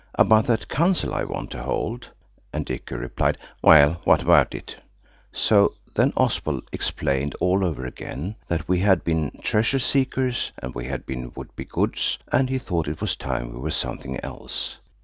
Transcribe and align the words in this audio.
About 0.15 0.47
that 0.47 0.67
council 0.67 1.13
I 1.13 1.23
want 1.25 1.51
to 1.51 1.61
hold." 1.61 2.09
And 2.51 2.65
Dicky 2.65 2.95
replied: 2.95 3.37
"Well, 3.61 4.01
what 4.03 4.23
about 4.23 4.55
it?" 4.55 4.75
So 5.31 5.75
then 5.93 6.11
Oswald 6.17 6.67
explained 6.71 7.35
all 7.39 7.63
over 7.63 7.85
again 7.85 8.35
that 8.47 8.67
we 8.67 8.79
had 8.79 9.03
been 9.03 9.29
Treasure 9.43 9.77
Seekers, 9.77 10.53
and 10.57 10.73
we 10.73 10.87
had 10.87 11.05
been 11.05 11.31
Would 11.35 11.55
be 11.55 11.65
Goods, 11.65 12.17
and 12.31 12.49
he 12.49 12.57
thought 12.57 12.87
it 12.87 12.99
was 12.99 13.15
time 13.15 13.53
we 13.53 13.59
were 13.59 13.69
something 13.69 14.19
else. 14.25 14.79